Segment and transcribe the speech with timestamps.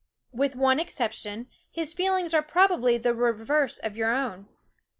[0.31, 4.47] With one exception, his THE WOODS & feelings are probably the reverse of your own.